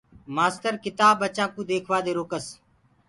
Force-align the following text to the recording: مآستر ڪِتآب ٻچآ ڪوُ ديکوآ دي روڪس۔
مآستر 0.35 0.73
ڪِتآب 0.83 1.15
ٻچآ 1.21 1.45
ڪوُ 1.53 1.61
ديکوآ 1.69 1.97
دي 2.05 2.11
روڪس۔ 2.17 2.45